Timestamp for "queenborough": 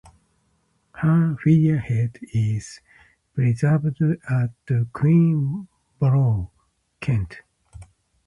4.93-6.49